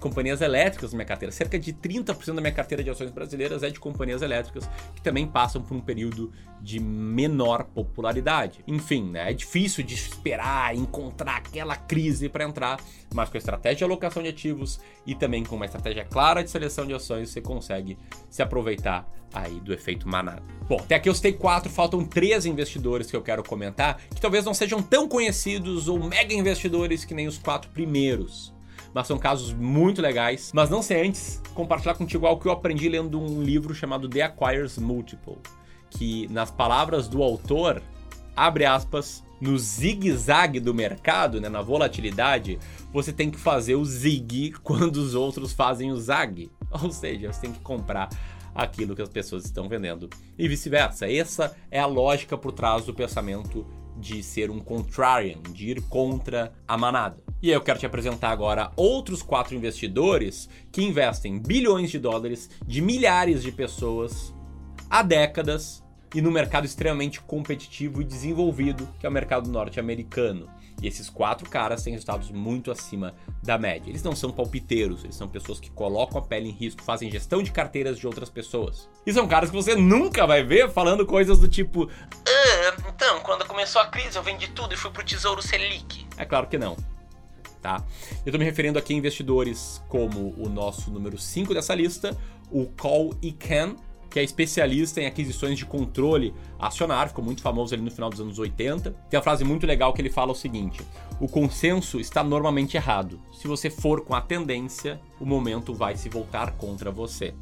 companhias 0.04 0.42
elétricas 0.42 0.92
na 0.92 0.98
minha 0.98 1.06
carteira. 1.06 1.32
Cerca 1.32 1.58
de 1.58 1.72
30% 1.72 2.36
da 2.36 2.42
minha 2.42 2.52
carteira 2.52 2.84
de 2.84 2.90
ações 2.90 3.10
brasileiras 3.10 3.64
é 3.64 3.70
de 3.70 3.80
companhias 3.80 4.22
elétricas 4.22 4.70
que 4.94 5.02
também 5.02 5.26
passam 5.26 5.62
por 5.62 5.74
um 5.78 5.80
período 5.80 6.30
de 6.62 6.78
menor 6.78 7.64
popularidade. 7.64 8.60
Enfim, 8.68 9.10
né, 9.12 9.32
é 9.32 9.34
difícil 9.34 9.82
de 9.82 9.94
esperar, 9.94 10.76
encontrar 10.76 11.38
aquela 11.38 11.78
crise 11.78 12.28
para 12.28 12.44
entrar, 12.44 12.82
mas 13.14 13.30
com 13.30 13.38
a 13.38 13.40
estratégia 13.40 13.78
de 13.78 13.84
alocação 13.86 14.22
de 14.22 14.28
ativos 14.28 14.78
e 15.08 15.16
também 15.16 15.46
com 15.46 15.56
uma 15.56 15.66
estratégia 15.66 16.04
clara 16.04 16.44
de 16.44 16.50
seleção 16.50 16.86
de 16.86 16.94
ações, 16.94 17.30
você 17.30 17.40
consegue 17.40 17.98
se 18.30 18.44
aproveitar 18.44 19.10
aí 19.34 19.58
do 19.62 19.74
efeito 19.74 20.08
manada. 20.08 20.44
Bom, 20.68 20.78
até 20.82 20.96
aqui 20.96 21.08
eu 21.08 21.16
citei 21.16 21.32
quatro, 21.32 21.72
faltam 21.72 22.04
três 22.04 22.46
investidores 22.46 23.10
que 23.10 23.16
eu 23.16 23.22
quero 23.22 23.42
comentar, 23.42 24.02
que 24.14 24.20
talvez 24.20 24.44
não 24.44 24.54
sejam 24.54 24.82
tão 24.82 25.08
conhecidos 25.08 25.88
ou 25.88 25.98
mega 25.98 26.34
investidores 26.34 27.06
que 27.06 27.14
nem 27.14 27.26
os 27.26 27.38
quatro 27.38 27.72
primeiros 27.72 28.54
mas 28.94 29.08
são 29.08 29.18
casos 29.18 29.54
muito 29.54 30.02
legais. 30.02 30.52
Mas 30.54 30.70
não 30.70 30.82
sei 30.82 31.08
antes 31.08 31.42
compartilhar 31.54 31.96
contigo 31.96 32.26
algo 32.26 32.42
que 32.42 32.48
eu 32.48 32.52
aprendi 32.52 32.88
lendo 32.90 33.20
um 33.20 33.42
livro 33.42 33.74
chamado 33.74 34.08
The 34.08 34.22
Acquires 34.22 34.78
Multiple, 34.78 35.38
que 35.90 36.28
nas 36.30 36.52
palavras 36.52 37.08
do 37.08 37.24
autor, 37.24 37.82
abre 38.36 38.66
aspas, 38.66 39.24
no 39.40 39.58
zigue-zague 39.58 40.60
do 40.60 40.74
mercado, 40.74 41.42
né, 41.42 41.50
na 41.50 41.62
volatilidade, 41.62 42.58
você 42.94 43.12
tem 43.12 43.30
que 43.30 43.38
fazer 43.38 43.76
o 43.76 43.84
zig 43.84 44.54
quando 44.64 44.98
os 44.98 45.16
outros 45.16 45.52
fazem 45.52 45.92
o 45.92 45.98
zag. 45.98 46.50
Ou 46.82 46.92
seja, 46.92 47.32
você 47.32 47.42
tem 47.42 47.52
que 47.52 47.60
comprar 47.60 48.10
aquilo 48.56 48.96
que 48.96 49.02
as 49.02 49.10
pessoas 49.10 49.46
estão 49.46 49.68
vendendo 49.68 50.10
e 50.38 50.48
vice-versa. 50.48 51.12
Essa 51.12 51.56
é 51.70 51.80
a 51.80 51.86
lógica 51.86 52.38
por 52.38 52.52
trás 52.52 52.86
do 52.86 52.94
pensamento 52.94 53.66
de 53.98 54.24
ser 54.24 54.50
um 54.50 54.60
contrarian, 54.60 55.42
de 55.52 55.72
ir 55.72 55.82
contra 55.84 56.54
a 56.68 56.78
manada. 56.78 57.18
E 57.42 57.50
eu 57.50 57.62
quero 57.62 57.80
te 57.80 57.86
apresentar 57.86 58.30
agora 58.30 58.72
outros 58.76 59.22
quatro 59.22 59.56
investidores 59.56 60.50
que 60.72 60.82
investem 60.82 61.40
bilhões 61.40 61.92
de 61.92 62.00
dólares 62.00 62.50
de 62.66 62.82
milhares 62.82 63.44
de 63.44 63.52
pessoas 63.52 64.34
há 64.90 65.02
décadas 65.02 65.84
e 66.14 66.22
no 66.22 66.32
mercado 66.32 66.66
extremamente 66.66 67.20
competitivo 67.22 68.02
e 68.02 68.06
desenvolvido, 68.06 68.88
que 69.00 69.06
é 69.06 69.10
o 69.10 69.12
mercado 69.12 69.50
norte-americano. 69.50 70.48
E 70.82 70.88
esses 70.88 71.10
quatro 71.10 71.50
caras 71.50 71.84
têm 71.84 71.94
resultados 71.94 72.30
muito 72.30 72.72
acima 72.72 73.14
da 73.42 73.58
média. 73.58 73.90
Eles 73.90 74.04
não 74.04 74.16
são 74.16 74.32
palpiteiros, 74.32 75.04
eles 75.04 75.16
são 75.16 75.28
pessoas 75.28 75.60
que 75.60 75.72
colocam 75.72 76.18
a 76.18 76.22
pele 76.22 76.50
em 76.50 76.52
risco, 76.52 76.84
fazem 76.84 77.10
gestão 77.10 77.42
de 77.42 77.52
carteiras 77.52 77.98
de 77.98 78.06
outras 78.06 78.30
pessoas. 78.30 78.90
E 79.06 79.14
são 79.14 79.28
caras 79.28 79.50
que 79.50 79.56
você 79.56 79.76
nunca 79.76 80.28
vai 80.28 80.44
ver 80.44 80.70
falando 80.70 81.06
coisas 81.06 81.40
do 81.40 81.48
tipo: 81.48 81.90
ah, 82.28 82.93
então, 83.04 83.20
quando 83.20 83.46
começou 83.46 83.82
a 83.82 83.88
crise 83.88 84.16
eu 84.16 84.24
vendi 84.24 84.48
tudo 84.48 84.74
e 84.74 84.78
fui 84.78 84.90
pro 84.90 85.04
Tesouro 85.04 85.42
Selic. 85.42 86.08
É 86.16 86.24
claro 86.24 86.48
que 86.48 86.58
não 86.58 86.78
tá? 87.62 87.84
Eu 88.12 88.26
estou 88.26 88.40
me 88.40 88.44
referindo 88.44 88.78
aqui 88.78 88.94
a 88.94 88.98
investidores 88.98 89.82
como 89.88 90.34
o 90.38 90.50
nosso 90.50 90.92
número 90.92 91.18
5 91.18 91.54
dessa 91.54 91.74
lista, 91.74 92.16
o 92.52 92.66
Call 92.66 93.14
Ken, 93.40 93.76
que 94.10 94.20
é 94.20 94.24
especialista 94.24 95.02
em 95.02 95.06
aquisições 95.06 95.58
de 95.58 95.66
controle 95.66 96.34
acionário, 96.60 97.10
ficou 97.10 97.24
muito 97.24 97.42
famoso 97.42 97.74
ali 97.74 97.82
no 97.82 97.90
final 97.90 98.10
dos 98.10 98.20
anos 98.20 98.38
80. 98.38 98.92
Tem 99.10 99.18
uma 99.18 99.24
frase 99.24 99.46
muito 99.46 99.66
legal 99.66 99.94
que 99.94 100.02
ele 100.02 100.10
fala 100.10 100.34
o 100.34 100.36
seguinte: 100.36 100.82
o 101.22 101.28
consenso 101.28 102.02
está 102.02 102.22
normalmente 102.22 102.76
errado. 102.76 103.20
Se 103.32 103.48
você 103.48 103.70
for 103.70 104.02
com 104.02 104.14
a 104.14 104.20
tendência, 104.20 105.00
o 105.20 105.26
momento 105.26 105.74
vai 105.74 105.96
se 105.96 106.10
voltar 106.10 106.52
contra 106.58 106.92
você. 106.92 107.34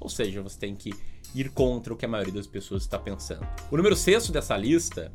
Ou 0.00 0.08
seja, 0.08 0.42
você 0.42 0.58
tem 0.58 0.74
que 0.74 0.90
ir 1.34 1.50
contra 1.50 1.92
o 1.92 1.96
que 1.96 2.04
a 2.04 2.08
maioria 2.08 2.34
das 2.34 2.46
pessoas 2.46 2.82
está 2.82 2.98
pensando. 2.98 3.46
O 3.70 3.76
número 3.76 3.96
sexto 3.96 4.32
dessa 4.32 4.56
lista 4.56 5.12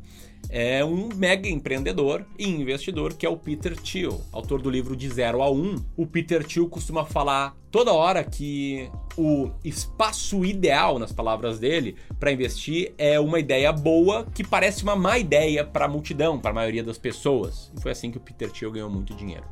é 0.48 0.84
um 0.84 1.08
mega 1.14 1.48
empreendedor 1.48 2.24
e 2.38 2.48
investidor 2.48 3.14
que 3.14 3.24
é 3.24 3.28
o 3.28 3.36
Peter 3.36 3.76
Thiel, 3.76 4.20
autor 4.32 4.60
do 4.60 4.70
livro 4.70 4.96
De 4.96 5.08
Zero 5.08 5.42
a 5.42 5.50
Um. 5.50 5.76
O 5.96 6.06
Peter 6.06 6.44
Thiel 6.44 6.68
costuma 6.68 7.04
falar 7.04 7.56
toda 7.70 7.90
hora 7.90 8.22
que 8.22 8.90
o 9.16 9.50
espaço 9.64 10.44
ideal, 10.44 10.98
nas 10.98 11.10
palavras 11.10 11.58
dele, 11.58 11.96
para 12.20 12.30
investir 12.30 12.94
é 12.98 13.18
uma 13.18 13.38
ideia 13.38 13.72
boa 13.72 14.26
que 14.34 14.44
parece 14.44 14.82
uma 14.82 14.94
má 14.94 15.18
ideia 15.18 15.64
para 15.64 15.86
a 15.86 15.88
multidão, 15.88 16.38
para 16.38 16.50
a 16.50 16.54
maioria 16.54 16.84
das 16.84 16.98
pessoas. 16.98 17.72
E 17.76 17.80
foi 17.80 17.92
assim 17.92 18.10
que 18.10 18.18
o 18.18 18.20
Peter 18.20 18.50
Thiel 18.50 18.70
ganhou 18.70 18.90
muito 18.90 19.14
dinheiro. 19.14 19.44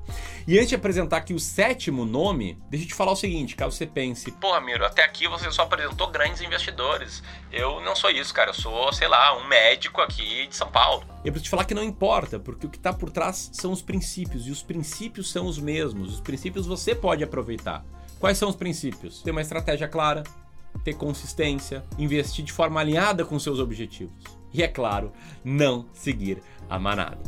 E 0.46 0.56
antes 0.56 0.68
de 0.68 0.74
apresentar 0.74 1.16
aqui 1.16 1.32
o 1.32 1.40
sétimo 1.40 2.04
nome, 2.04 2.58
deixa 2.68 2.84
eu 2.84 2.88
te 2.88 2.94
falar 2.94 3.12
o 3.12 3.16
seguinte, 3.16 3.56
caso 3.56 3.74
você 3.74 3.86
pense, 3.86 4.30
pô, 4.32 4.52
Amiro, 4.52 4.84
até 4.84 5.02
aqui 5.02 5.26
você 5.26 5.50
só 5.50 5.62
apresentou 5.62 6.08
grandes 6.08 6.42
investidores. 6.42 7.22
Eu 7.50 7.80
não 7.80 7.96
sou 7.96 8.10
isso, 8.10 8.34
cara, 8.34 8.50
eu 8.50 8.54
sou, 8.54 8.92
sei 8.92 9.08
lá, 9.08 9.36
um 9.38 9.46
médico 9.48 10.00
aqui 10.00 10.46
de 10.46 10.56
São 10.56 10.70
Paulo. 10.70 10.79
Eu 11.24 11.32
preciso 11.32 11.44
te 11.44 11.50
falar 11.50 11.64
que 11.64 11.74
não 11.74 11.84
importa, 11.84 12.38
porque 12.38 12.66
o 12.66 12.70
que 12.70 12.78
está 12.78 12.92
por 12.92 13.10
trás 13.10 13.50
são 13.52 13.72
os 13.72 13.82
princípios, 13.82 14.46
e 14.46 14.50
os 14.50 14.62
princípios 14.62 15.30
são 15.30 15.46
os 15.46 15.58
mesmos. 15.58 16.14
Os 16.14 16.20
princípios 16.20 16.66
você 16.66 16.94
pode 16.94 17.22
aproveitar. 17.22 17.84
Quais 18.18 18.38
são 18.38 18.48
os 18.48 18.56
princípios? 18.56 19.22
Ter 19.22 19.30
uma 19.30 19.40
estratégia 19.40 19.88
clara, 19.88 20.22
ter 20.84 20.94
consistência, 20.94 21.84
investir 21.98 22.44
de 22.44 22.52
forma 22.52 22.80
alinhada 22.80 23.24
com 23.24 23.38
seus 23.38 23.58
objetivos. 23.58 24.24
E 24.52 24.62
é 24.62 24.68
claro, 24.68 25.12
não 25.44 25.86
seguir 25.92 26.42
a 26.68 26.78
manada. 26.78 27.18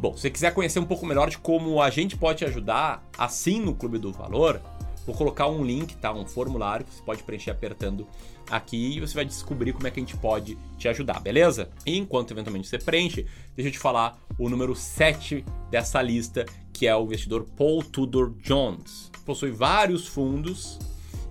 Bom, 0.00 0.14
se 0.14 0.22
você 0.22 0.30
quiser 0.30 0.52
conhecer 0.52 0.80
um 0.80 0.84
pouco 0.84 1.06
melhor 1.06 1.30
de 1.30 1.38
como 1.38 1.80
a 1.80 1.88
gente 1.88 2.16
pode 2.16 2.38
te 2.38 2.44
ajudar 2.44 3.08
assim 3.16 3.60
no 3.60 3.72
Clube 3.72 3.98
do 3.98 4.12
Valor, 4.12 4.60
vou 5.06 5.14
colocar 5.14 5.48
um 5.48 5.64
link, 5.64 5.96
tá? 5.96 6.12
Um 6.12 6.26
formulário 6.26 6.84
que 6.86 6.94
você 6.94 7.02
pode 7.02 7.22
preencher 7.22 7.50
apertando 7.50 8.06
aqui 8.50 8.96
e 8.96 9.00
você 9.00 9.14
vai 9.14 9.24
descobrir 9.24 9.72
como 9.72 9.86
é 9.86 9.90
que 9.90 10.00
a 10.00 10.02
gente 10.02 10.16
pode 10.16 10.58
te 10.78 10.88
ajudar, 10.88 11.20
beleza? 11.20 11.70
E 11.86 11.96
enquanto 11.96 12.32
eventualmente 12.32 12.68
você 12.68 12.78
preenche, 12.78 13.26
deixa 13.56 13.68
eu 13.68 13.72
te 13.72 13.78
falar 13.78 14.18
o 14.38 14.48
número 14.48 14.74
7 14.74 15.44
dessa 15.70 16.00
lista, 16.02 16.44
que 16.72 16.86
é 16.86 16.96
o 16.96 17.04
investidor 17.04 17.46
Paul 17.56 17.82
Tudor 17.82 18.32
Jones 18.42 19.12
possui 19.24 19.50
vários 19.50 20.06
fundos 20.06 20.78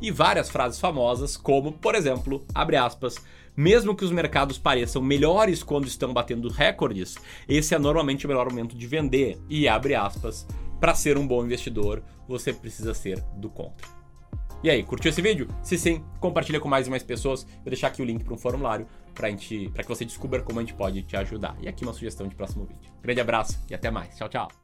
e 0.02 0.10
várias 0.10 0.50
frases 0.50 0.80
famosas, 0.80 1.38
como, 1.38 1.72
por 1.72 1.94
exemplo, 1.94 2.44
abre 2.54 2.76
aspas, 2.76 3.16
mesmo 3.56 3.96
que 3.96 4.04
os 4.04 4.12
mercados 4.12 4.58
pareçam 4.58 5.02
melhores 5.02 5.62
quando 5.62 5.86
estão 5.86 6.14
batendo 6.14 6.50
recordes, 6.50 7.16
esse 7.48 7.76
é 7.76 7.80
normalmente 7.80 8.26
o 8.26 8.30
melhor 8.30 8.50
momento 8.50 8.76
de 8.76 8.88
vender. 8.88 9.38
E 9.50 9.68
abre 9.68 9.94
aspas, 9.94 10.48
para 10.82 10.96
ser 10.96 11.18
um 11.18 11.28
bom 11.28 11.46
investidor, 11.46 12.04
você 12.28 12.52
precisa 12.52 12.94
ser 12.94 13.22
do 13.38 13.50
contra. 13.50 13.88
E 14.64 14.70
aí, 14.70 14.84
curtiu 14.84 15.10
esse 15.10 15.22
vídeo? 15.22 15.48
Se 15.64 15.78
sim, 15.78 16.04
compartilha 16.20 16.60
com 16.60 16.68
mais 16.68 16.88
e 16.88 16.90
mais 16.90 17.04
pessoas. 17.04 17.44
Vou 17.44 17.66
deixar 17.68 17.88
aqui 17.88 18.02
o 18.02 18.06
link 18.06 18.24
para 18.24 18.34
um 18.34 18.38
formulário 18.38 18.88
para 19.14 19.32
que 19.32 19.72
você 19.88 20.04
descubra 20.04 20.42
como 20.42 20.60
a 20.60 20.64
gente 20.64 20.74
pode 20.74 21.04
te 21.04 21.16
ajudar. 21.16 21.56
E 21.62 21.68
aqui 21.68 21.84
uma 21.84 21.94
sugestão 21.94 22.28
de 22.28 22.36
próximo 22.36 22.66
vídeo. 22.66 22.92
Grande 23.02 23.22
abraço 23.22 23.60
e 23.70 23.74
até 23.74 23.90
mais. 23.90 24.16
Tchau, 24.18 24.28
tchau. 24.28 24.61